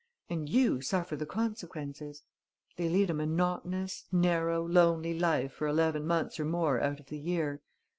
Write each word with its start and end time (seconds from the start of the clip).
And 0.31 0.49
you 0.49 0.81
suffer 0.81 1.15
the 1.15 1.27
consequences. 1.27 2.23
They 2.75 2.89
lead 2.89 3.11
a 3.11 3.13
monotonous, 3.13 4.05
narrow, 4.11 4.65
lonely 4.67 5.13
life 5.19 5.53
for 5.53 5.67
eleven 5.67 6.07
months 6.07 6.39
or 6.39 6.45
more 6.45 6.81
out 6.81 6.99
of 6.99 7.05
the 7.05 7.19
year. 7.19 7.61